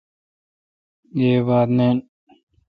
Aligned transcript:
گیب 1.17 1.41
بات 1.47 1.69
نین۔ 1.77 1.97